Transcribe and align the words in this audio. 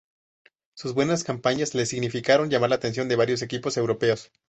Sus 0.73 0.95
buenas 0.95 1.23
campañas 1.23 1.75
le 1.75 1.85
significaron 1.85 2.49
llamar 2.49 2.71
la 2.71 2.77
atención 2.77 3.07
de 3.07 3.15
varios 3.17 3.43
equipos 3.43 3.77
europeos. 3.77 4.31